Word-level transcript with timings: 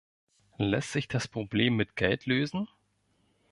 Lässt 0.57 0.93
sich 0.93 1.07
das 1.07 1.27
Problem 1.27 1.75
mit 1.75 1.95
Geld 1.95 2.25
lösen? 2.25 2.67